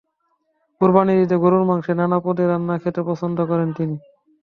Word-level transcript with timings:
কোরবানির 0.81 1.21
ঈদে 1.23 1.37
গরুর 1.43 1.63
মাংসের 1.69 1.95
নানা 1.99 2.17
পদের 2.25 2.47
রান্না 2.51 2.75
খেতে 2.83 3.01
পছন্দ 3.09 3.37
করেন 3.49 3.69
তিনি। 3.77 3.95